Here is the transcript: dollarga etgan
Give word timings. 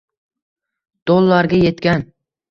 dollarga 1.11 1.59
etgan 1.73 2.03